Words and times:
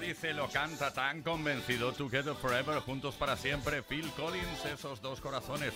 Dice, 0.00 0.32
lo 0.32 0.48
canta 0.48 0.92
tan 0.92 1.22
convencido. 1.22 1.92
Together 1.92 2.34
Forever, 2.34 2.80
juntos 2.80 3.14
para 3.16 3.36
siempre. 3.36 3.82
Phil 3.82 4.08
Collins, 4.12 4.64
esos 4.64 5.02
dos 5.02 5.20
corazones 5.20 5.74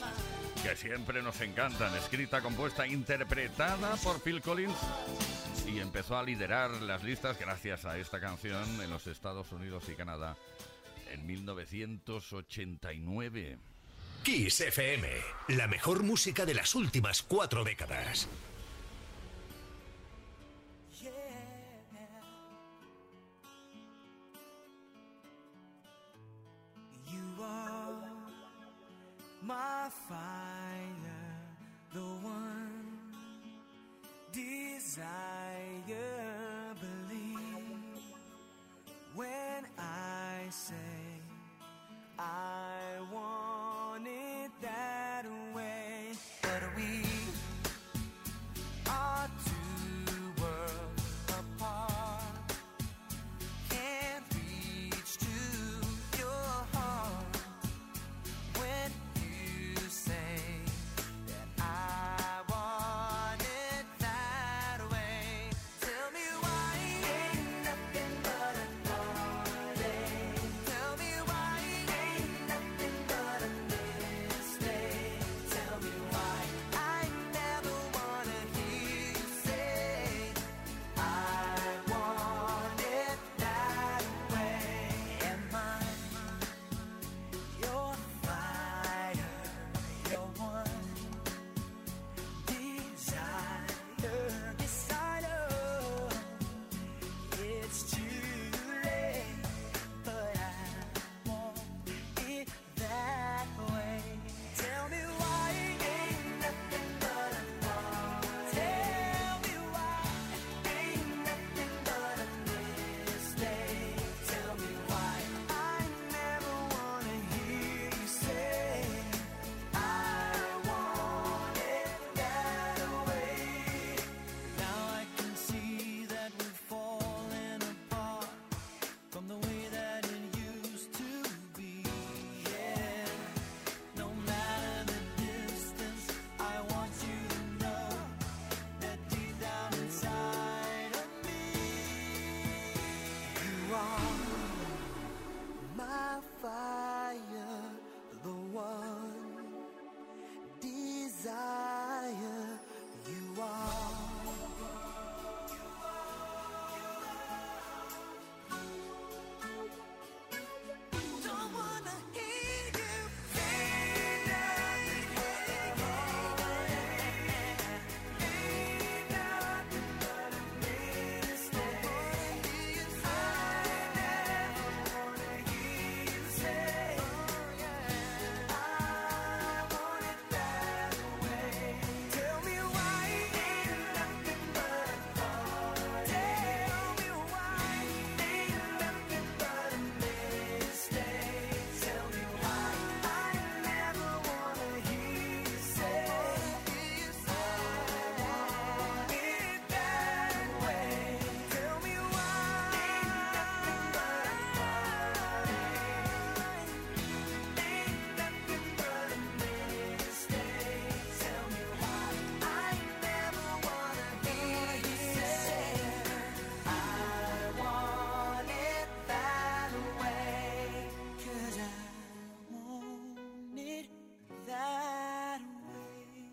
que 0.62 0.76
siempre 0.76 1.22
nos 1.22 1.40
encantan. 1.40 1.94
Escrita, 1.96 2.40
compuesta, 2.40 2.86
interpretada 2.86 3.96
por 3.96 4.22
Phil 4.22 4.40
Collins. 4.40 4.76
Y 5.66 5.80
empezó 5.80 6.16
a 6.16 6.22
liderar 6.22 6.70
las 6.82 7.02
listas 7.02 7.36
gracias 7.38 7.84
a 7.84 7.98
esta 7.98 8.20
canción 8.20 8.80
en 8.80 8.90
los 8.90 9.06
Estados 9.06 9.52
Unidos 9.52 9.84
y 9.88 9.94
Canadá 9.94 10.36
en 11.12 11.26
1989. 11.26 13.58
Kiss 14.22 14.60
FM, 14.60 15.08
la 15.48 15.66
mejor 15.66 16.02
música 16.02 16.44
de 16.44 16.52
las 16.54 16.74
últimas 16.74 17.22
cuatro 17.22 17.64
décadas. 17.64 18.28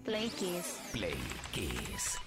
Play 0.07 0.30
Kiss. 0.30 0.80
Play 0.94 1.19
Kiss. 1.51 2.18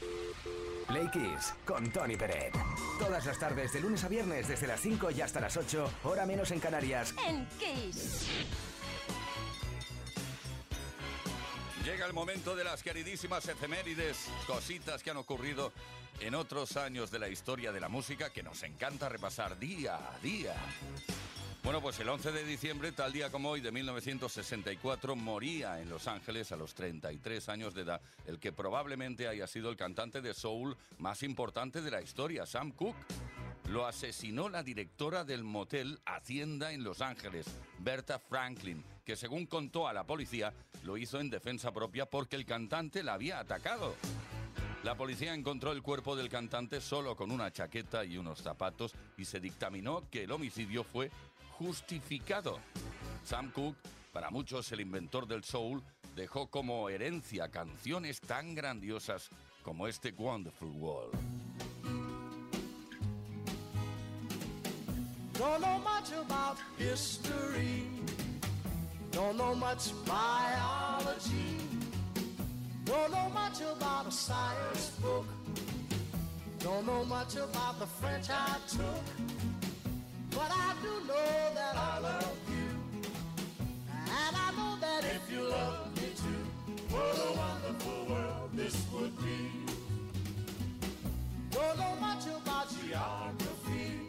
Play 0.86 1.08
Kiss 1.10 1.54
con 1.64 1.90
Tony 1.90 2.14
Peret. 2.14 2.52
Todas 2.98 3.24
las 3.24 3.38
tardes, 3.38 3.72
de 3.72 3.80
lunes 3.80 4.04
a 4.04 4.08
viernes, 4.08 4.48
desde 4.48 4.66
las 4.66 4.80
5 4.80 5.10
y 5.12 5.22
hasta 5.22 5.40
las 5.40 5.56
8, 5.56 5.90
hora 6.04 6.26
menos 6.26 6.50
en 6.50 6.60
Canarias. 6.60 7.14
En 7.26 7.46
Kiss. 7.58 8.28
Llega 11.82 12.04
el 12.04 12.12
momento 12.12 12.54
de 12.54 12.64
las 12.64 12.82
queridísimas 12.82 13.48
efemérides, 13.48 14.28
cositas 14.46 15.02
que 15.02 15.12
han 15.12 15.16
ocurrido 15.16 15.72
en 16.20 16.34
otros 16.34 16.76
años 16.76 17.10
de 17.10 17.18
la 17.18 17.30
historia 17.30 17.72
de 17.72 17.80
la 17.80 17.88
música 17.88 18.28
que 18.28 18.42
nos 18.42 18.62
encanta 18.62 19.08
repasar 19.08 19.58
día 19.58 19.96
a 19.96 20.18
día. 20.18 20.54
Bueno, 21.62 21.82
pues 21.82 22.00
el 22.00 22.08
11 22.08 22.32
de 22.32 22.44
diciembre, 22.44 22.90
tal 22.90 23.12
día 23.12 23.30
como 23.30 23.50
hoy 23.50 23.60
de 23.60 23.70
1964, 23.70 25.14
moría 25.14 25.78
en 25.78 25.90
Los 25.90 26.08
Ángeles 26.08 26.50
a 26.52 26.56
los 26.56 26.74
33 26.74 27.50
años 27.50 27.74
de 27.74 27.82
edad 27.82 28.00
el 28.26 28.38
que 28.38 28.50
probablemente 28.50 29.28
haya 29.28 29.46
sido 29.46 29.68
el 29.68 29.76
cantante 29.76 30.22
de 30.22 30.32
soul 30.32 30.74
más 30.96 31.22
importante 31.22 31.82
de 31.82 31.90
la 31.90 32.00
historia, 32.00 32.46
Sam 32.46 32.72
Cooke. 32.72 32.96
Lo 33.68 33.86
asesinó 33.86 34.48
la 34.48 34.62
directora 34.62 35.22
del 35.22 35.44
motel 35.44 36.00
Hacienda 36.06 36.72
en 36.72 36.82
Los 36.82 37.02
Ángeles, 37.02 37.46
Berta 37.78 38.18
Franklin, 38.18 38.82
que 39.04 39.14
según 39.14 39.44
contó 39.44 39.86
a 39.86 39.92
la 39.92 40.04
policía, 40.04 40.54
lo 40.82 40.96
hizo 40.96 41.20
en 41.20 41.28
defensa 41.28 41.72
propia 41.72 42.06
porque 42.06 42.36
el 42.36 42.46
cantante 42.46 43.02
la 43.02 43.14
había 43.14 43.38
atacado. 43.38 43.94
La 44.82 44.94
policía 44.94 45.34
encontró 45.34 45.72
el 45.72 45.82
cuerpo 45.82 46.16
del 46.16 46.30
cantante 46.30 46.80
solo 46.80 47.14
con 47.14 47.30
una 47.30 47.52
chaqueta 47.52 48.02
y 48.02 48.16
unos 48.16 48.40
zapatos 48.40 48.94
y 49.18 49.26
se 49.26 49.38
dictaminó 49.38 50.08
que 50.10 50.24
el 50.24 50.32
homicidio 50.32 50.84
fue 50.84 51.10
justificado. 51.60 52.58
Sam 53.22 53.50
Cooke, 53.52 53.76
para 54.12 54.30
muchos 54.30 54.72
el 54.72 54.80
inventor 54.80 55.26
del 55.26 55.44
soul, 55.44 55.82
dejó 56.16 56.48
como 56.48 56.88
herencia 56.88 57.50
canciones 57.50 58.20
tan 58.22 58.54
grandiosas 58.54 59.28
como 59.62 59.86
este 59.86 60.12
Wonderful 60.16 60.70
World. 60.70 61.12
Don't 65.34 65.60
know 65.60 65.78
much 65.78 66.12
about 66.12 66.58
history. 66.78 67.84
Don't 69.10 69.36
know 69.36 69.54
much 69.54 69.92
biology. 70.06 71.56
Don't 72.84 73.10
know 73.12 73.28
much 73.30 73.60
about 73.60 74.06
a 74.06 74.10
science 74.10 74.90
book. 75.00 75.26
Don't 76.58 76.86
know 76.86 77.04
much 77.04 77.36
about 77.36 77.78
the 77.78 77.86
French 77.86 78.28
I 78.30 78.56
took. 78.68 79.59
But 80.30 80.50
I 80.50 80.74
do 80.82 80.92
know 81.08 81.52
that 81.54 81.76
I 81.76 81.98
love 81.98 82.38
you. 82.48 82.68
And 83.92 84.36
I 84.36 84.50
know 84.56 84.78
that 84.80 85.04
if 85.04 85.30
you 85.30 85.42
love 85.42 85.94
me 85.96 86.08
too, 86.16 86.42
what 86.94 87.18
a 87.18 87.32
wonderful 87.36 88.06
world 88.08 88.50
this 88.54 88.76
would 88.92 89.16
be. 89.18 89.50
Don't 91.50 91.76
know 91.78 91.94
much 92.00 92.26
about 92.26 92.66
geography. 92.80 94.00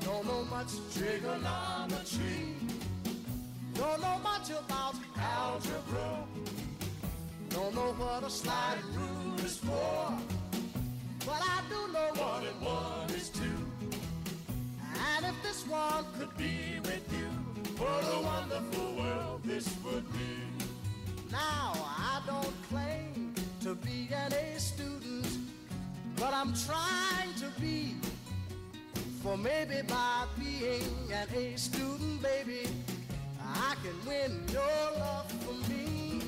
Don't 0.00 0.26
know 0.26 0.44
much 0.44 0.72
trigonometry. 0.94 2.56
Don't 3.74 4.00
know 4.00 4.18
much 4.22 4.50
about 4.50 4.94
algebra. 5.18 6.24
Don't 7.50 7.74
know 7.74 7.92
what 7.98 8.24
a 8.24 8.30
slide 8.30 8.78
rule 8.94 9.40
is 9.40 9.56
for. 9.58 10.05
This 15.66 16.04
could 16.16 16.36
be 16.36 16.78
with 16.84 17.12
you, 17.12 17.26
what 17.76 18.04
a 18.04 18.20
wonderful 18.22 18.94
world 18.94 19.40
this 19.42 19.68
would 19.84 20.04
be. 20.12 21.32
Now, 21.32 21.72
I 21.74 22.22
don't 22.24 22.54
claim 22.70 23.34
to 23.62 23.74
be 23.74 24.08
an 24.12 24.32
A 24.32 24.60
student, 24.60 25.26
but 26.14 26.32
I'm 26.32 26.54
trying 26.54 27.34
to 27.40 27.60
be. 27.60 27.96
For 29.22 29.36
maybe 29.36 29.82
by 29.88 30.26
being 30.38 31.12
an 31.12 31.26
A 31.34 31.56
student, 31.56 32.22
baby, 32.22 32.68
I 33.42 33.74
can 33.82 34.06
win 34.06 34.46
your 34.52 34.98
love 35.00 35.32
for 35.42 35.54
me. 35.68 36.22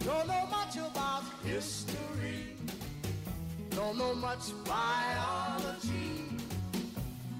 Don't 0.00 0.28
know 0.28 0.46
much 0.50 0.76
about 0.76 1.24
history. 1.42 2.56
Don't 3.70 3.96
know 3.96 4.14
much 4.14 4.52
biology. 4.66 6.13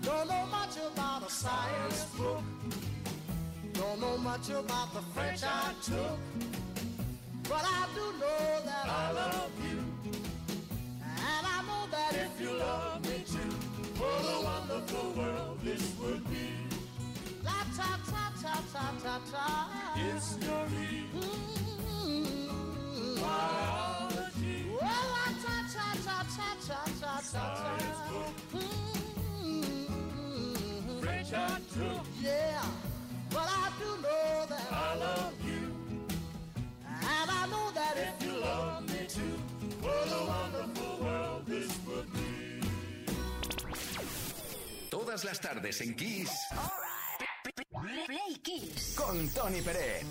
Don't 0.05 0.29
know 0.29 0.47
much 0.51 0.77
about 0.93 1.27
a 1.27 1.31
science 1.31 2.05
book. 2.17 2.43
Don't 3.73 4.01
know 4.01 4.19
much 4.19 4.51
about 4.51 4.93
the 4.93 5.01
French 5.15 5.43
I 5.43 5.73
took. 5.83 6.19
But 7.49 7.65
I 7.65 7.87
do 7.95 8.13
know 8.21 8.61
that 8.67 8.87
I 8.87 9.13
love 9.13 9.51
you. 9.65 9.79
And 11.01 11.47
I 11.47 11.63
know 11.69 11.87
that 11.91 12.13
if 12.15 12.39
you 12.39 12.53
love 12.53 13.01
me 13.09 13.25
too, 13.27 13.51
what 13.99 14.25
a 14.29 14.41
wonderful 14.45 15.11
world 15.13 15.61
this 15.63 15.95
would 15.99 16.23
be. 16.29 16.51
La 17.43 17.65
ta 17.75 17.99
ta 18.11 18.33
ta 18.43 18.55
ta 18.75 18.93
ta 19.03 19.21
ta. 19.33 19.47
History. 19.95 21.05
Mm-hmm. 21.17 22.35
Biology. 23.23 24.67
Well, 24.69 25.07
la 25.17 25.27
ta 25.45 25.57
ta 25.73 25.87
ta 26.05 26.17
ta 26.37 26.49
ta 26.67 26.79
ta 27.01 27.13
ta. 27.17 27.21
Science 27.23 28.01
book. 28.11 28.35
Mm-hmm. 28.53 29.04
I 31.35 31.59
took. 31.75 32.07
Yeah, 32.23 32.63
but 33.31 33.49
I 33.49 33.71
do 33.79 33.89
know 34.03 34.47
that 34.49 34.67
I 34.73 34.97
love 34.97 35.35
you. 35.45 35.63
And 36.87 37.31
I 37.31 37.47
know 37.47 37.71
that 37.75 37.97
if 37.97 38.27
you 38.27 38.39
love 38.39 38.83
me 38.89 39.07
too, 39.09 39.37
what 39.81 40.09
a 40.13 40.25
wonderful 40.27 41.05
world 41.05 41.47
this 41.47 41.71
would 41.87 42.13
be. 42.13 42.61
Todas 44.91 45.25
las 45.25 45.41
tardes 45.41 45.81
en 45.81 45.95
Kiss 45.95 46.31
Play 48.07 48.37
Kiss. 48.43 48.95
con 48.97 49.29
Tony 49.31 49.61
Peret. 49.61 50.05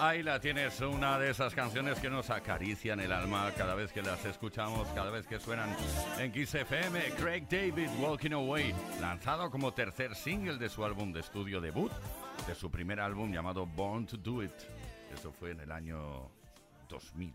Ahí 0.00 0.22
la 0.22 0.38
tienes, 0.38 0.80
una 0.80 1.18
de 1.18 1.30
esas 1.30 1.54
canciones 1.54 1.98
que 1.98 2.08
nos 2.08 2.30
acarician 2.30 3.00
el 3.00 3.10
alma 3.10 3.50
cada 3.56 3.74
vez 3.74 3.92
que 3.92 4.00
las 4.00 4.24
escuchamos, 4.24 4.86
cada 4.94 5.10
vez 5.10 5.26
que 5.26 5.40
suenan 5.40 5.74
en 6.18 6.30
Kiss 6.30 6.54
FM. 6.54 7.00
Craig 7.16 7.46
David, 7.50 7.88
Walking 7.98 8.32
Away, 8.32 8.72
lanzado 9.00 9.50
como 9.50 9.72
tercer 9.72 10.14
single 10.14 10.56
de 10.56 10.68
su 10.68 10.84
álbum 10.84 11.12
de 11.12 11.20
estudio 11.20 11.60
debut, 11.60 11.90
de 12.46 12.54
su 12.54 12.70
primer 12.70 13.00
álbum 13.00 13.32
llamado 13.32 13.66
Born 13.66 14.06
to 14.06 14.16
Do 14.16 14.44
It. 14.44 14.52
Eso 15.12 15.32
fue 15.32 15.50
en 15.50 15.60
el 15.60 15.72
año 15.72 16.30
2000. 16.88 17.32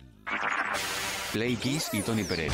Play 1.33 1.55
Kiss 1.57 1.89
y 1.93 2.01
Tony 2.01 2.23
Pérez. 2.23 2.53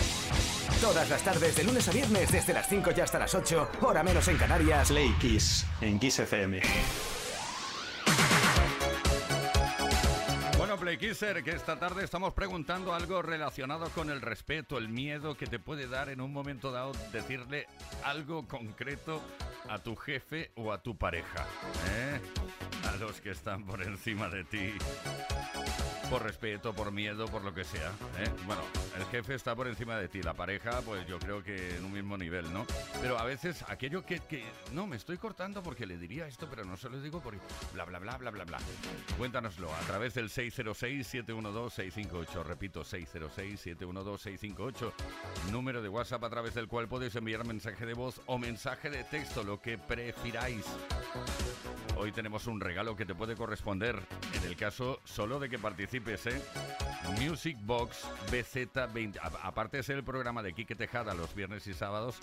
Todas 0.82 1.08
las 1.08 1.22
tardes, 1.22 1.56
de 1.56 1.64
lunes 1.64 1.88
a 1.88 1.92
viernes, 1.92 2.32
desde 2.32 2.54
las 2.54 2.68
5 2.68 2.92
y 2.98 3.00
hasta 3.02 3.20
las 3.20 3.36
8, 3.36 3.70
hora 3.82 4.02
menos 4.02 4.28
en 4.28 4.38
Canarias. 4.38 4.88
Play 4.88 5.14
Kiss 5.20 5.68
en 5.82 6.00
Kiss 6.00 6.20
FM. 6.20 6.62
Playkisser, 11.10 11.44
que 11.44 11.52
esta 11.52 11.80
tarde 11.80 12.04
estamos 12.04 12.36
preguntando 12.36 12.94
algo 12.94 13.24
relacionado 13.24 13.90
con 13.96 14.12
el 14.12 14.22
respeto, 14.22 14.78
el 14.78 14.90
miedo 14.90 15.36
que 15.36 15.48
te 15.48 15.58
puede 15.58 15.88
dar 15.88 16.10
en 16.10 16.22
un 16.22 16.32
momento 16.32 16.72
dado 16.72 16.92
decirle 17.12 17.66
algo 18.04 18.48
concreto 18.48 19.20
a 19.70 19.80
tu 19.80 19.96
jefe 19.96 20.52
o 20.56 20.72
a 20.72 20.84
tu 20.84 20.96
pareja, 20.96 21.48
¿eh? 21.90 22.22
A 22.90 22.96
los 22.98 23.22
que 23.22 23.32
están 23.32 23.64
por 23.66 23.82
encima 23.84 24.28
de 24.30 24.44
ti. 24.44 24.74
Por 26.10 26.24
respeto, 26.24 26.74
por 26.74 26.92
miedo, 26.92 27.28
por 27.28 27.44
lo 27.44 27.54
que 27.54 27.64
sea. 27.64 27.92
¿eh? 28.18 28.28
Bueno, 28.48 28.64
el 28.98 29.06
jefe 29.06 29.36
está 29.36 29.56
por 29.56 29.68
encima 29.68 29.96
de 29.98 30.08
ti, 30.08 30.24
la 30.24 30.34
pareja, 30.34 30.82
pues 30.82 31.06
yo 31.08 31.20
creo 31.20 31.44
que 31.44 31.76
en 31.76 31.86
un 31.86 31.92
mismo 31.92 32.18
nivel, 32.18 32.52
¿no? 32.52 32.66
Pero 33.00 33.20
a 33.20 33.26
veces 33.26 33.64
aquello 33.68 34.04
que, 34.04 34.22
que 34.22 34.44
no, 34.74 34.88
me 34.88 34.96
estoy 34.96 35.18
cortando 35.18 35.62
porque 35.62 35.86
le 35.86 36.00
diría 36.00 36.26
esto, 36.28 36.48
pero 36.50 36.66
no 36.66 36.78
se 36.78 36.90
lo 36.90 37.00
digo 37.00 37.22
porque 37.22 37.38
bla, 37.74 37.86
bla, 37.86 38.00
bla, 38.00 38.18
bla, 38.18 38.32
bla, 38.32 38.46
bla. 38.46 38.58
Cuéntanoslo 39.18 39.72
a 39.72 39.82
través 39.82 40.16
del 40.16 40.30
606-712-658. 40.30 42.44
Repito, 42.44 42.84
606-712-658. 42.84 44.94
Número 45.52 45.84
de 45.84 45.90
WhatsApp 45.90 46.24
a 46.24 46.30
través 46.30 46.56
del 46.56 46.68
cual 46.68 46.88
podéis 46.88 47.16
enviar 47.16 47.46
mensaje 47.46 47.86
de 47.86 47.94
voz 47.94 48.20
o 48.26 48.40
mensaje 48.40 48.90
de 48.90 49.04
texto, 49.04 49.44
lo 49.44 49.62
que 49.62 49.78
prefiráis. 49.78 50.66
Hoy 52.02 52.14
tenemos 52.14 52.48
un 52.48 52.62
regalo 52.62 52.96
que 52.96 53.06
te 53.06 53.14
puede 53.14 53.36
corresponder, 53.36 54.00
en 54.34 54.44
el 54.46 54.56
caso 54.56 55.02
solo 55.04 55.38
de 55.38 55.50
que 55.50 55.60
participes, 55.60 56.28
¿eh? 56.28 56.42
Music 57.22 57.58
Box 57.62 58.06
BZ20. 58.32 59.18
A- 59.22 59.48
Aparte 59.48 59.84
ser 59.84 59.98
el 59.98 60.04
programa 60.06 60.42
de 60.42 60.54
Quique 60.54 60.76
Tejada 60.76 61.14
los 61.14 61.36
viernes 61.36 61.68
y 61.68 61.74
sábados, 61.74 62.18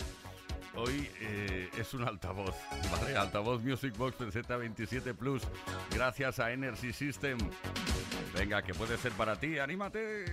hoy 0.75 1.07
eh, 1.19 1.69
es 1.77 1.93
un 1.93 2.07
altavoz, 2.07 2.55
¿vale? 2.91 3.15
Altavoz 3.15 3.61
Music 3.63 3.95
Box 3.95 4.17
BZ27 4.17 5.13
Plus, 5.15 5.43
gracias 5.91 6.39
a 6.39 6.51
Energy 6.51 6.91
System. 6.91 7.37
Venga, 8.33 8.63
que 8.63 8.73
puede 8.73 8.97
ser 8.97 9.11
para 9.11 9.39
ti, 9.39 9.59
anímate. 9.59 10.25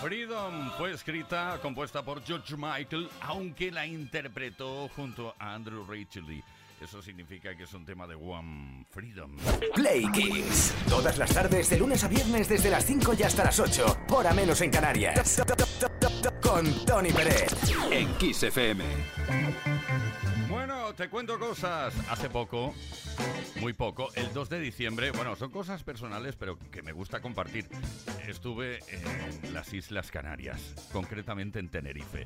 Freedom 0.00 0.70
fue 0.78 0.92
escrita, 0.92 1.58
compuesta 1.60 2.02
por 2.02 2.24
George 2.24 2.56
Michael, 2.56 3.10
aunque 3.20 3.70
la 3.70 3.86
interpretó 3.86 4.88
junto 4.96 5.34
a 5.38 5.54
Andrew 5.54 5.84
Ridgeley. 5.84 6.42
Eso 6.80 7.02
significa 7.02 7.54
que 7.54 7.64
es 7.64 7.74
un 7.74 7.84
tema 7.84 8.06
de 8.06 8.14
One 8.14 8.86
Freedom. 8.90 9.36
Play 9.74 10.10
Kiss. 10.12 10.74
Todas 10.88 11.18
las 11.18 11.30
tardes, 11.34 11.68
de 11.68 11.78
lunes 11.78 12.02
a 12.02 12.08
viernes, 12.08 12.48
desde 12.48 12.70
las 12.70 12.86
5 12.86 13.12
y 13.18 13.22
hasta 13.24 13.44
las 13.44 13.60
8. 13.60 14.06
Hora 14.08 14.32
menos 14.32 14.62
en 14.62 14.70
Canarias. 14.70 15.42
Con 16.40 16.86
Tony 16.86 17.12
Pérez. 17.12 17.52
En 17.90 18.08
Kiss 18.14 18.42
FM. 18.44 18.82
Bueno, 20.48 20.94
te 20.94 21.10
cuento 21.10 21.38
cosas. 21.38 21.92
Hace 22.08 22.30
poco, 22.30 22.74
muy 23.60 23.74
poco, 23.74 24.08
el 24.14 24.32
2 24.32 24.48
de 24.48 24.60
diciembre, 24.60 25.10
bueno, 25.10 25.36
son 25.36 25.50
cosas 25.50 25.82
personales, 25.82 26.36
pero 26.36 26.58
que 26.70 26.82
me 26.82 26.92
gusta 26.92 27.20
compartir. 27.20 27.68
Estuve 28.30 28.78
en 28.88 29.52
las 29.52 29.74
Islas 29.74 30.12
Canarias, 30.12 30.88
concretamente 30.92 31.58
en 31.58 31.68
Tenerife. 31.68 32.22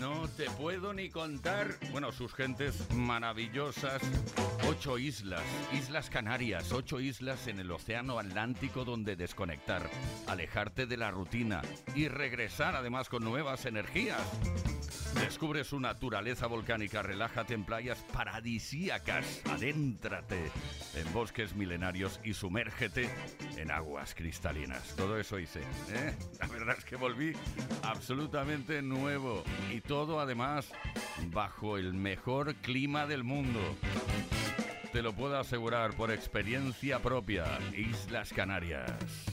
No 0.00 0.28
te 0.36 0.50
puedo 0.50 0.92
ni 0.92 1.08
contar, 1.08 1.68
bueno, 1.92 2.10
sus 2.10 2.34
gentes 2.34 2.92
maravillosas. 2.92 4.02
Ocho 4.68 4.98
islas, 4.98 5.44
Islas 5.72 6.10
Canarias, 6.10 6.72
ocho 6.72 6.98
islas 6.98 7.46
en 7.46 7.60
el 7.60 7.70
Océano 7.70 8.18
Atlántico 8.18 8.84
donde 8.84 9.14
desconectar, 9.14 9.88
alejarte 10.26 10.86
de 10.86 10.96
la 10.96 11.12
rutina 11.12 11.62
y 11.94 12.08
regresar 12.08 12.74
además 12.74 13.08
con 13.08 13.22
nuevas 13.22 13.64
energías. 13.66 14.20
Descubre 15.20 15.64
su 15.64 15.80
naturaleza 15.80 16.46
volcánica, 16.46 17.02
relájate 17.02 17.54
en 17.54 17.64
playas 17.64 17.98
paradisíacas, 18.12 19.42
adéntrate 19.50 20.50
en 20.94 21.12
bosques 21.12 21.54
milenarios 21.54 22.20
y 22.24 22.34
sumérgete 22.34 23.08
en 23.56 23.70
aguas 23.70 24.14
cristalinas. 24.14 24.94
Todo 24.96 25.18
eso 25.18 25.38
hice. 25.38 25.60
¿eh? 25.90 26.14
La 26.40 26.46
verdad 26.48 26.76
es 26.78 26.84
que 26.84 26.96
volví 26.96 27.32
absolutamente 27.82 28.82
nuevo 28.82 29.42
y 29.70 29.80
todo 29.80 30.20
además 30.20 30.70
bajo 31.30 31.78
el 31.78 31.94
mejor 31.94 32.54
clima 32.56 33.06
del 33.06 33.24
mundo. 33.24 33.60
Te 34.92 35.02
lo 35.02 35.14
puedo 35.14 35.38
asegurar 35.38 35.94
por 35.94 36.10
experiencia 36.10 37.00
propia, 37.00 37.58
Islas 37.74 38.32
Canarias. 38.32 39.31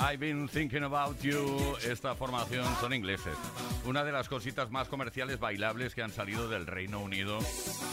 I've 0.00 0.18
been 0.18 0.48
thinking 0.48 0.84
about 0.84 1.20
you. 1.22 1.76
Esta 1.84 2.14
formación 2.14 2.64
son 2.80 2.92
ingleses. 2.92 3.36
Una 3.84 4.04
de 4.04 4.12
las 4.12 4.28
cositas 4.28 4.70
más 4.70 4.88
comerciales 4.88 5.40
bailables 5.40 5.94
que 5.94 6.02
han 6.02 6.12
salido 6.12 6.48
del 6.48 6.66
Reino 6.66 7.00
Unido 7.00 7.38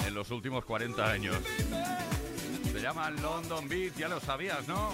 en 0.05 0.13
los 0.13 0.29
últimos 0.31 0.65
40 0.65 1.11
años. 1.11 1.37
Se 2.71 2.79
llama 2.79 3.09
London 3.09 3.67
Beat, 3.67 3.95
ya 3.97 4.07
lo 4.07 4.19
sabías, 4.19 4.67
¿no? 4.67 4.93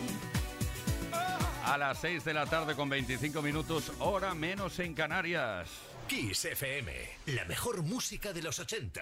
A 1.65 1.77
las 1.77 1.99
6 1.99 2.23
de 2.23 2.33
la 2.33 2.45
tarde 2.45 2.75
con 2.75 2.89
25 2.89 3.41
minutos, 3.41 3.91
hora 3.99 4.33
menos 4.33 4.79
en 4.79 4.93
Canarias. 4.93 5.69
Kiss 6.07 6.45
FM, 6.45 6.91
la 7.27 7.45
mejor 7.45 7.83
música 7.83 8.33
de 8.33 8.41
los 8.41 8.59
80. 8.59 9.01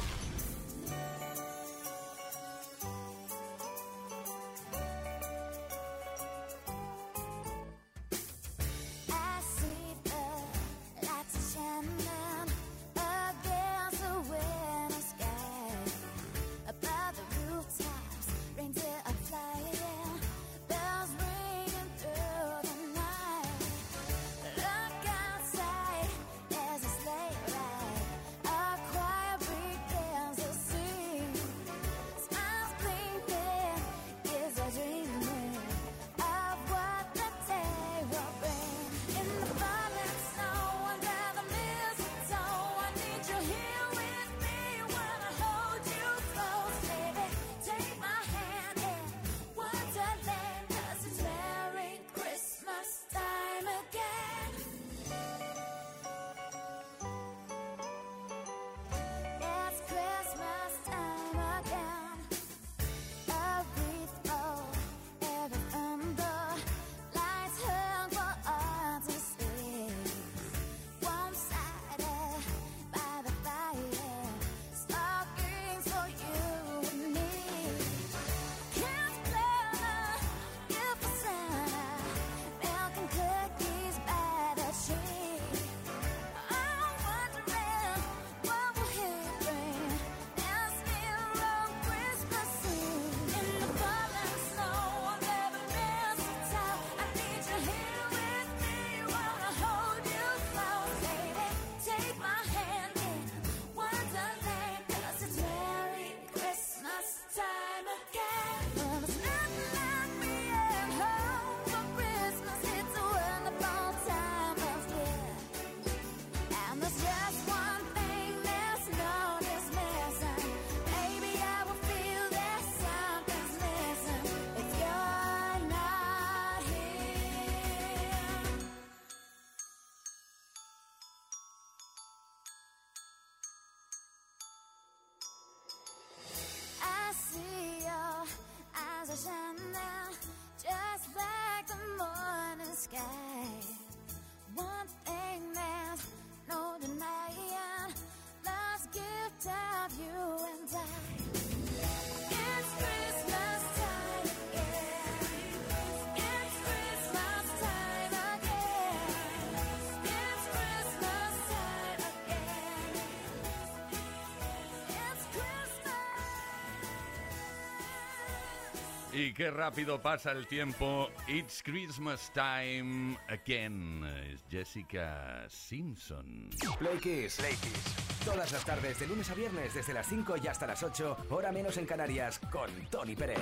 qué 169.33 169.51
rápido 169.51 170.01
pasa 170.01 170.31
el 170.31 170.47
tiempo. 170.47 171.09
It's 171.27 171.61
Christmas 171.63 172.31
time 172.33 173.17
again. 173.29 174.03
Es 174.31 174.43
Jessica 174.49 175.45
Simpson. 175.47 176.49
Play 176.79 176.97
Kiss. 176.97 177.37
Play 177.37 177.55
Kiss. 177.55 178.25
Todas 178.25 178.51
las 178.51 178.65
tardes, 178.65 178.99
de 178.99 179.07
lunes 179.07 179.29
a 179.29 179.33
viernes, 179.33 179.73
desde 179.73 179.93
las 179.93 180.07
5 180.07 180.35
y 180.43 180.47
hasta 180.47 180.67
las 180.67 180.83
8, 180.83 181.25
hora 181.29 181.51
menos 181.51 181.77
en 181.77 181.85
Canarias, 181.85 182.39
con 182.51 182.69
Tony 182.89 183.15
Pérez. 183.15 183.39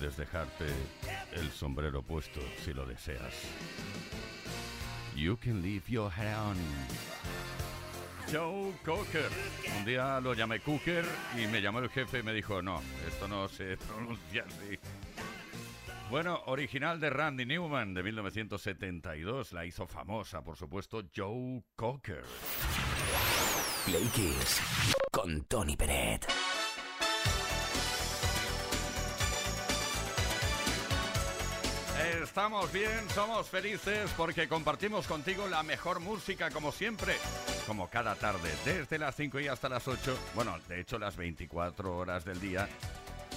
Puedes 0.00 0.16
dejarte 0.16 0.64
el 1.32 1.50
sombrero 1.50 2.00
puesto 2.00 2.40
si 2.64 2.72
lo 2.72 2.86
deseas. 2.86 3.34
You 5.14 5.36
can 5.36 5.60
leave 5.60 5.82
your 5.88 6.10
hair 6.10 6.34
on. 6.38 6.56
Joe 8.32 8.72
Cocker. 8.82 9.28
Un 9.76 9.84
día 9.84 10.18
lo 10.22 10.32
llamé 10.32 10.60
Cooker 10.60 11.04
y 11.36 11.46
me 11.48 11.60
llamó 11.60 11.80
el 11.80 11.90
jefe 11.90 12.20
y 12.20 12.22
me 12.22 12.32
dijo, 12.32 12.62
no, 12.62 12.80
esto 13.06 13.28
no 13.28 13.46
se 13.46 13.76
pronuncia 13.76 14.46
así. 14.46 14.78
Bueno, 16.08 16.44
original 16.46 16.98
de 16.98 17.10
Randy 17.10 17.44
Newman 17.44 17.92
de 17.92 18.02
1972, 18.02 19.52
la 19.52 19.66
hizo 19.66 19.86
famosa, 19.86 20.42
por 20.42 20.56
supuesto, 20.56 21.02
Joe 21.14 21.62
Cocker. 21.76 22.24
Play 23.84 24.06
Kiss 24.14 24.62
con 25.12 25.44
Tony 25.44 25.76
Peret. 25.76 26.39
Estamos 32.40 32.72
bien, 32.72 33.10
somos 33.14 33.50
felices 33.50 34.10
porque 34.16 34.48
compartimos 34.48 35.06
contigo 35.06 35.46
la 35.46 35.62
mejor 35.62 36.00
música 36.00 36.48
como 36.48 36.72
siempre, 36.72 37.14
como 37.66 37.90
cada 37.90 38.14
tarde, 38.14 38.48
desde 38.64 38.98
las 38.98 39.14
5 39.14 39.40
y 39.40 39.48
hasta 39.48 39.68
las 39.68 39.86
8, 39.86 40.16
bueno, 40.34 40.56
de 40.66 40.80
hecho 40.80 40.98
las 40.98 41.18
24 41.18 41.94
horas 41.94 42.24
del 42.24 42.40
día 42.40 42.66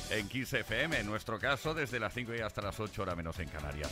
en 0.10 0.30
Kiss 0.30 0.54
FM, 0.54 1.02
en 1.02 1.06
nuestro 1.06 1.38
caso 1.38 1.74
desde 1.74 2.00
las 2.00 2.14
5 2.14 2.34
y 2.34 2.40
hasta 2.40 2.62
las 2.62 2.80
8 2.80 3.02
horas 3.02 3.18
menos 3.18 3.38
en 3.40 3.50
Canarias. 3.50 3.92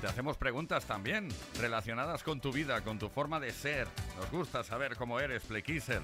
Te 0.00 0.06
hacemos 0.06 0.36
preguntas 0.36 0.84
también 0.84 1.28
relacionadas 1.58 2.22
con 2.22 2.40
tu 2.40 2.52
vida, 2.52 2.82
con 2.82 3.00
tu 3.00 3.08
forma 3.08 3.40
de 3.40 3.50
ser. 3.50 3.88
Nos 4.16 4.30
gusta 4.30 4.62
saber 4.62 4.94
cómo 4.94 5.18
eres, 5.18 5.42
Playkisser. 5.42 6.02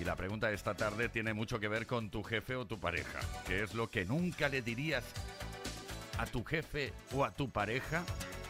Y 0.00 0.04
la 0.04 0.16
pregunta 0.16 0.48
de 0.48 0.54
esta 0.54 0.74
tarde 0.74 1.08
tiene 1.08 1.34
mucho 1.34 1.60
que 1.60 1.68
ver 1.68 1.86
con 1.86 2.10
tu 2.10 2.24
jefe 2.24 2.56
o 2.56 2.66
tu 2.66 2.80
pareja. 2.80 3.20
¿Qué 3.46 3.62
es 3.62 3.74
lo 3.74 3.88
que 3.88 4.04
nunca 4.04 4.48
le 4.48 4.62
dirías 4.62 5.04
a 6.22 6.26
tu 6.26 6.44
jefe 6.44 6.92
o 7.14 7.24
a 7.24 7.32
tu 7.32 7.50
pareja? 7.50 8.04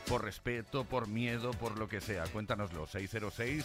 Por 0.07 0.25
respeto, 0.25 0.85
por 0.85 1.09
miedo, 1.09 1.53
por 1.53 1.79
lo 1.79 1.89
que 1.89 2.01
sea. 2.01 2.25
Cuéntanoslo. 2.25 2.87
606 2.87 3.65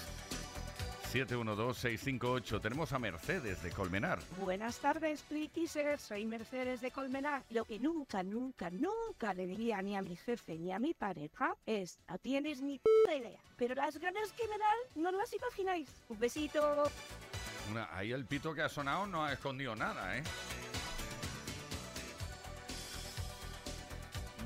712-658. 1.13 2.61
Tenemos 2.61 2.91
a 2.91 2.99
Mercedes 2.99 3.63
de 3.63 3.71
Colmenar. 3.71 4.19
Buenas 4.41 4.77
tardes, 4.79 5.21
Plikisers. 5.23 6.01
Soy 6.01 6.25
Mercedes 6.25 6.81
de 6.81 6.91
Colmenar. 6.91 7.43
Lo 7.49 7.63
que 7.63 7.79
nunca, 7.79 8.23
nunca, 8.23 8.69
nunca 8.69 9.33
le 9.33 9.47
diría 9.47 9.81
ni 9.81 9.95
a 9.95 10.01
mi 10.01 10.17
jefe 10.17 10.57
ni 10.57 10.71
a 10.73 10.79
mi 10.79 10.93
pareja 10.93 11.55
es: 11.65 11.97
no 12.09 12.17
tienes 12.17 12.61
ni 12.61 12.79
puta 12.79 13.15
idea. 13.15 13.39
Pero 13.55 13.73
las 13.75 13.97
ganas 13.97 14.31
que 14.33 14.43
me 14.49 14.57
dan 14.57 14.77
no 15.03 15.11
las 15.11 15.33
imagináis. 15.33 15.87
Un 16.09 16.19
besito. 16.19 16.91
Una- 17.71 17.87
ahí 17.97 18.11
el 18.11 18.25
pito 18.25 18.53
que 18.53 18.61
ha 18.61 18.69
sonado 18.69 19.07
no 19.07 19.23
ha 19.23 19.31
escondido 19.33 19.75
nada, 19.77 20.17
¿eh? 20.17 20.23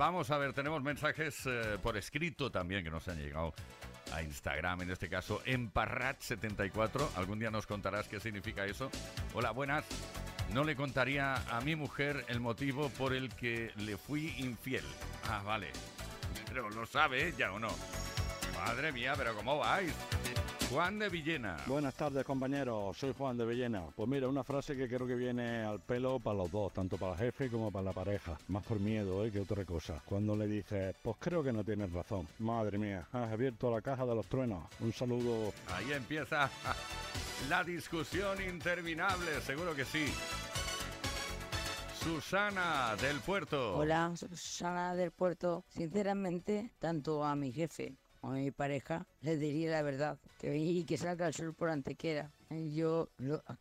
Vamos 0.02 0.32
a 0.32 0.39
ver, 0.39 0.52
tenemos 0.54 0.82
mensajes 0.82 1.45
eh, 1.45 1.78
por 1.80 1.95
escrito 1.95 2.49
también 2.49 2.84
que 2.84 2.89
nos 2.89 3.08
han 3.08 3.20
llegado 3.20 3.54
a 4.12 4.24
Instagram, 4.24 4.82
en 4.82 4.89
este 4.89 5.08
caso 5.08 5.43
Emparrat74. 5.43 7.10
Algún 7.18 7.38
día 7.38 7.52
nos 7.52 7.68
contarás 7.68 8.08
qué 8.08 8.20
significa 8.20 8.66
eso. 8.66 8.89
Hola, 9.36 9.52
buenas. 9.52 9.86
No 10.56 10.64
le 10.64 10.76
contaría 10.76 11.36
a 11.56 11.62
mi 11.62 11.76
mujer 11.76 12.26
el 12.30 12.39
motivo 12.39 12.89
por 12.97 13.14
el 13.14 13.30
que 13.36 13.72
le 13.76 13.95
fui 13.95 14.34
infiel. 14.39 14.86
Ah, 15.30 15.43
vale. 15.45 15.70
Pero 16.47 16.72
lo 16.72 16.88
sabe 16.88 17.28
ella 17.28 17.54
o 17.54 17.60
no. 17.60 17.70
Madre 18.66 18.91
mía, 18.91 19.14
pero 19.18 19.36
¿cómo 19.36 19.57
vais? 19.57 19.91
Juan 20.70 20.99
de 20.99 21.09
Villena. 21.09 21.57
Buenas 21.66 21.95
tardes 21.95 22.24
compañeros, 22.24 22.95
soy 22.95 23.12
Juan 23.18 23.36
de 23.36 23.43
Villena. 23.43 23.86
Pues 23.95 24.07
mira, 24.07 24.28
una 24.28 24.43
frase 24.43 24.78
que 24.78 24.88
creo 24.88 25.07
que 25.07 25.16
viene 25.16 25.64
al 25.64 25.80
pelo 25.80 26.20
para 26.20 26.38
los 26.38 26.51
dos, 26.51 26.72
tanto 26.72 26.95
para 26.95 27.14
el 27.14 27.18
jefe 27.18 27.49
como 27.49 27.72
para 27.72 27.86
la 27.86 27.91
pareja. 27.91 28.38
Más 28.49 28.64
por 28.64 28.80
miedo 28.80 29.26
¿eh? 29.26 29.32
que 29.32 29.39
otra 29.39 29.66
cosa. 29.66 29.99
Cuando 30.05 30.36
le 30.36 30.45
dices, 30.45 30.95
pues 31.01 31.18
creo 31.20 31.43
que 31.43 31.51
no 31.51 31.64
tienes 31.64 31.91
razón. 31.91 32.28
Madre 32.38 32.78
mía, 32.78 33.07
has 33.12 33.32
abierto 33.32 33.72
la 33.72 33.82
caja 33.82 34.05
de 34.05 34.14
los 34.14 34.28
truenos. 34.28 34.64
Un 34.80 34.93
saludo. 34.93 35.51
Ahí 35.74 35.91
empieza 35.93 36.47
la 37.49 37.64
discusión 37.64 38.39
interminable, 38.43 39.41
seguro 39.41 39.76
que 39.76 39.86
sí. 39.86 40.05
Susana 41.99 42.95
del 43.01 43.20
Puerto. 43.22 43.78
Hola, 43.78 44.14
Susana 44.16 44.93
del 44.93 45.12
Puerto. 45.12 45.66
Sinceramente, 45.68 46.72
tanto 46.80 47.24
a 47.24 47.36
mi 47.36 47.51
jefe 47.51 47.97
a 48.22 48.30
mi 48.30 48.51
pareja 48.51 49.05
les 49.22 49.39
diría 49.39 49.72
la 49.72 49.82
verdad 49.82 50.17
que, 50.39 50.55
y 50.55 50.84
que 50.86 50.97
salga 50.97 51.28
el 51.28 51.34
sol 51.34 51.53
por 51.53 51.69
antequera. 51.69 52.32
Yo, 52.49 53.09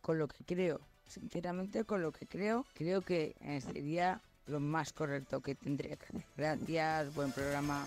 con 0.01 0.17
lo 0.17 0.27
que 0.27 0.43
creo, 0.43 0.81
sinceramente, 1.07 1.83
con 1.85 2.01
lo 2.01 2.11
que 2.11 2.27
creo, 2.27 2.65
creo 2.73 3.01
que 3.01 3.35
eh, 3.41 3.61
sería 3.61 4.21
lo 4.47 4.59
más 4.59 4.93
correcto 4.93 5.41
que 5.41 5.55
tendría 5.55 5.95
que 5.95 6.05
hacer. 6.05 6.25
Gracias, 6.35 7.13
buen 7.13 7.31
programa. 7.31 7.85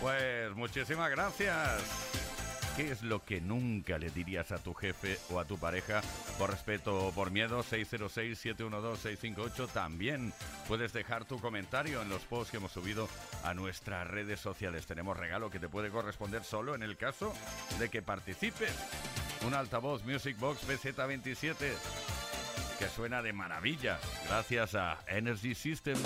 Pues 0.00 0.54
muchísimas 0.54 1.10
gracias. 1.10 2.27
¿Qué 2.78 2.92
es 2.92 3.02
lo 3.02 3.24
que 3.24 3.40
nunca 3.40 3.98
le 3.98 4.08
dirías 4.08 4.52
a 4.52 4.58
tu 4.58 4.72
jefe 4.72 5.18
o 5.30 5.40
a 5.40 5.44
tu 5.44 5.58
pareja 5.58 6.00
por 6.38 6.52
respeto 6.52 7.08
o 7.08 7.10
por 7.10 7.32
miedo? 7.32 7.64
606-712-658. 7.64 9.68
También 9.72 10.32
puedes 10.68 10.92
dejar 10.92 11.24
tu 11.24 11.40
comentario 11.40 12.02
en 12.02 12.08
los 12.08 12.22
posts 12.22 12.52
que 12.52 12.58
hemos 12.58 12.70
subido 12.70 13.08
a 13.42 13.52
nuestras 13.52 14.06
redes 14.06 14.38
sociales. 14.38 14.86
Tenemos 14.86 15.16
regalo 15.16 15.50
que 15.50 15.58
te 15.58 15.68
puede 15.68 15.90
corresponder 15.90 16.44
solo 16.44 16.76
en 16.76 16.84
el 16.84 16.96
caso 16.96 17.34
de 17.80 17.88
que 17.88 18.00
participes. 18.00 18.72
Un 19.44 19.54
altavoz 19.54 20.04
Music 20.04 20.38
Box 20.38 20.64
BZ27 20.68 21.56
que 22.78 22.88
suena 22.94 23.22
de 23.22 23.32
maravilla 23.32 23.98
gracias 24.28 24.76
a 24.76 25.00
Energy 25.08 25.56
System. 25.56 25.98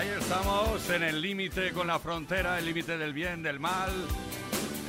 Ahí 0.00 0.08
estamos 0.08 0.88
en 0.88 1.02
el 1.02 1.20
límite 1.20 1.72
con 1.72 1.86
la 1.86 1.98
frontera, 1.98 2.58
el 2.58 2.64
límite 2.64 2.96
del 2.96 3.12
bien, 3.12 3.42
del 3.42 3.60
mal. 3.60 3.90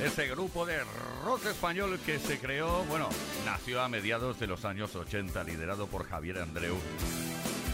Ese 0.02 0.26
grupo 0.28 0.64
de 0.64 0.78
rock 1.22 1.44
español 1.44 2.00
que 2.06 2.18
se 2.18 2.38
creó, 2.38 2.82
bueno, 2.84 3.10
nació 3.44 3.82
a 3.82 3.90
mediados 3.90 4.40
de 4.40 4.46
los 4.46 4.64
años 4.64 4.96
80, 4.96 5.44
liderado 5.44 5.86
por 5.86 6.08
Javier 6.08 6.38
Andreu 6.38 6.78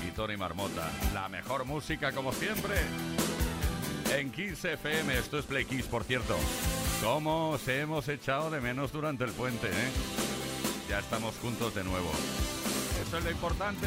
y 0.05 0.11
Tony 0.11 0.37
Marmota. 0.37 0.91
La 1.15 1.29
mejor 1.29 1.65
música, 1.65 2.11
como 2.11 2.33
siempre, 2.33 2.75
en 4.17 4.33
15 4.33 4.73
FM. 4.73 5.17
Esto 5.17 5.39
es 5.39 5.45
Play 5.45 5.65
Kiss, 5.65 5.87
por 5.87 6.03
cierto. 6.03 6.37
¿Cómo 7.05 7.51
os 7.51 7.69
hemos 7.69 8.09
echado 8.09 8.51
de 8.51 8.61
menos 8.61 8.91
durante 8.91 9.23
el 9.23 9.31
puente, 9.31 9.69
eh? 9.69 9.91
Ya 10.89 10.99
estamos 10.99 11.37
juntos 11.37 11.73
de 11.73 11.85
nuevo. 11.85 12.11
Eso 13.01 13.19
es 13.19 13.23
lo 13.23 13.31
importante. 13.31 13.87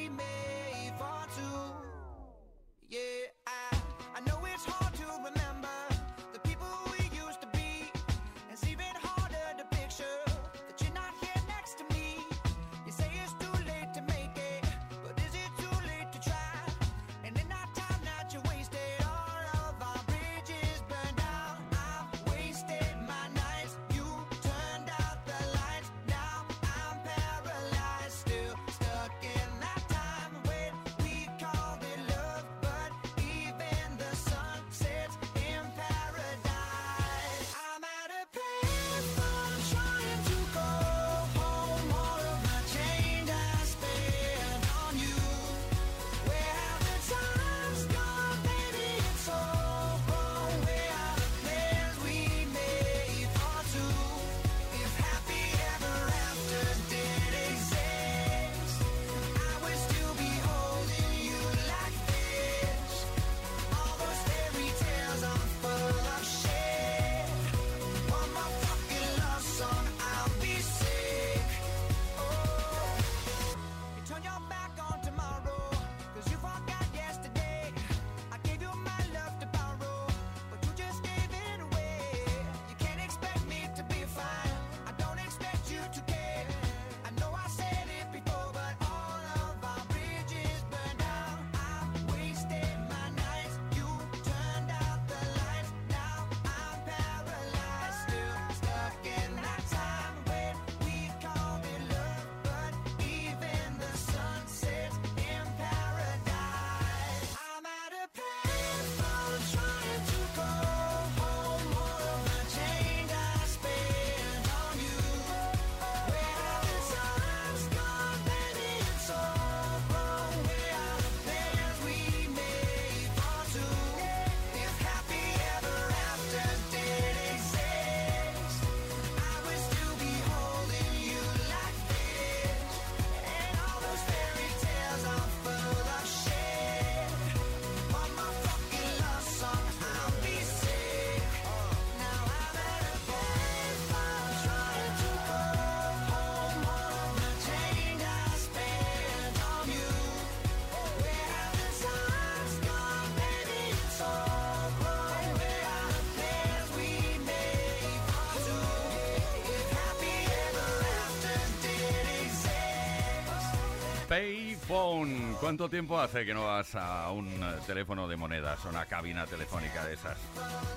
Bone. 164.71 165.35
¿Cuánto 165.41 165.69
tiempo 165.69 165.99
hace 165.99 166.25
que 166.25 166.33
no 166.33 166.45
vas 166.45 166.75
a 166.75 167.11
un 167.11 167.27
eh, 167.27 167.59
teléfono 167.67 168.07
de 168.07 168.15
monedas, 168.15 168.65
a 168.65 168.69
una 168.69 168.85
cabina 168.85 169.25
telefónica 169.25 169.83
de 169.85 169.95
esas? 169.95 170.17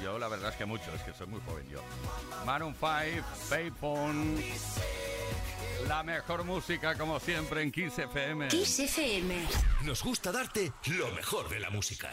Yo 0.02 0.18
la 0.18 0.26
verdad 0.26 0.50
es 0.50 0.56
que 0.56 0.64
mucho, 0.64 0.92
es 0.92 1.02
que 1.02 1.14
soy 1.14 1.28
muy 1.28 1.40
joven 1.46 1.64
yo. 1.70 1.80
Maroon 2.44 2.74
5, 2.74 3.24
Payphone. 3.48 4.42
La 5.86 6.02
mejor 6.02 6.42
música 6.44 6.98
como 6.98 7.20
siempre 7.20 7.62
en 7.62 7.70
Kiss 7.70 7.96
FM. 7.96 8.48
Kiss 8.48 8.80
FM. 8.80 9.46
Nos 9.84 10.02
gusta 10.02 10.32
darte 10.32 10.72
lo 10.86 11.10
mejor 11.12 11.48
de 11.48 11.60
la 11.60 11.70
música. 11.70 12.10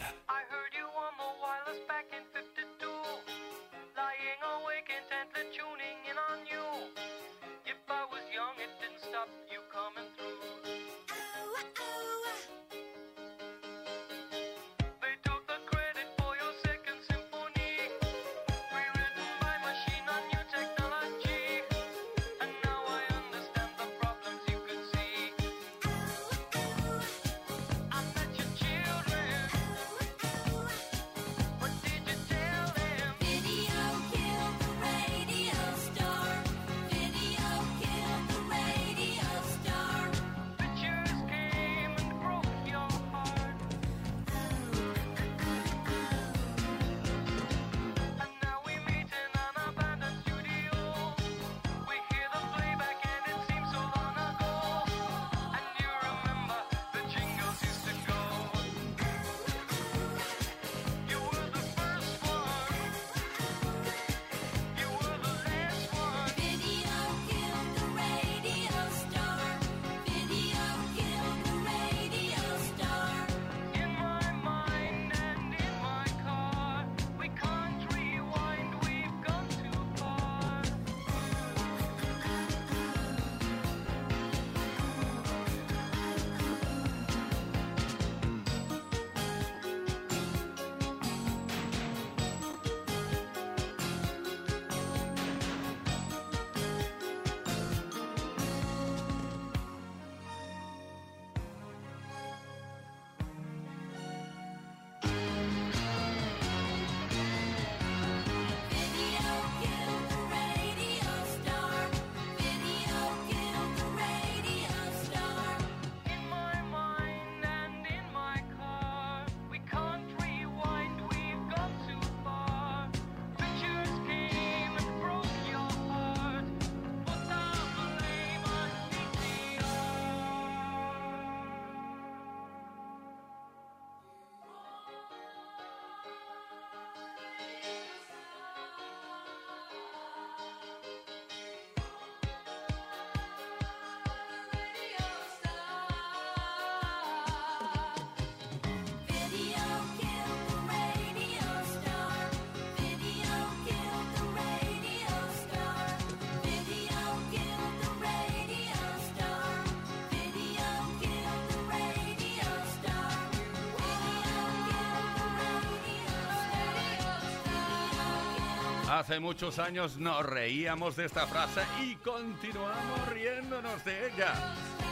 Hace 168.92 169.20
muchos 169.20 169.58
años 169.58 169.96
nos 169.96 170.22
reíamos 170.26 170.96
de 170.96 171.06
esta 171.06 171.26
frase 171.26 171.62
y 171.80 171.94
continuamos 171.96 173.08
riéndonos 173.08 173.82
de 173.86 174.08
ella. 174.08 174.34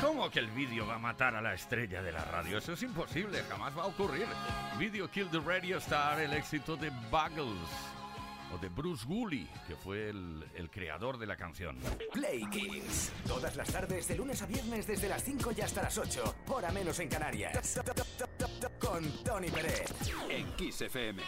¿Cómo 0.00 0.30
que 0.30 0.38
el 0.38 0.46
vídeo 0.52 0.86
va 0.86 0.94
a 0.94 0.98
matar 0.98 1.36
a 1.36 1.42
la 1.42 1.52
estrella 1.52 2.00
de 2.00 2.10
la 2.10 2.24
radio? 2.24 2.56
Eso 2.56 2.72
es 2.72 2.82
imposible, 2.82 3.42
jamás 3.42 3.76
va 3.76 3.82
a 3.82 3.86
ocurrir. 3.88 4.24
Video 4.78 5.10
Kill 5.10 5.28
the 5.28 5.40
Radio 5.40 5.76
Star, 5.76 6.18
el 6.18 6.32
éxito 6.32 6.76
de 6.76 6.88
Buggles 7.10 7.68
o 8.54 8.56
de 8.56 8.70
Bruce 8.70 9.04
Woolley, 9.06 9.46
que 9.68 9.76
fue 9.76 10.08
el, 10.08 10.50
el 10.54 10.70
creador 10.70 11.18
de 11.18 11.26
la 11.26 11.36
canción. 11.36 11.76
Play 12.10 12.48
Kiss. 12.48 13.12
Todas 13.26 13.54
las 13.54 13.70
tardes, 13.70 14.08
de 14.08 14.16
lunes 14.16 14.40
a 14.40 14.46
viernes, 14.46 14.86
desde 14.86 15.10
las 15.10 15.22
5 15.24 15.52
y 15.58 15.60
hasta 15.60 15.82
las 15.82 15.98
8. 15.98 16.36
Hora 16.48 16.72
menos 16.72 16.98
en 17.00 17.08
Canarias. 17.10 17.78
Con 18.80 19.04
Tony 19.22 19.50
Pérez. 19.50 19.92
En 20.30 20.50
Kiss 20.56 20.80
FM. 20.80 21.22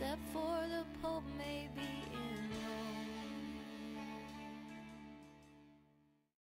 except 0.00 0.32
for 0.32 0.66
the 0.66 0.79